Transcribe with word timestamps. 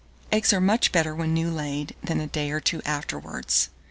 Eggs 0.31 0.51
are 0.51 0.59
much 0.59 0.91
better 0.91 1.13
when 1.13 1.31
new 1.31 1.51
laid 1.51 1.93
than 2.03 2.19
a 2.19 2.25
day 2.25 2.49
or 2.49 2.59
two 2.59 2.81
afterwards. 2.85 3.69